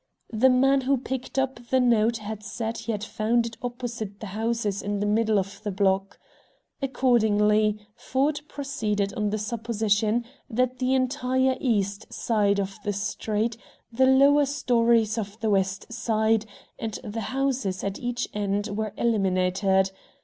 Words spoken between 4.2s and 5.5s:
houses in the middle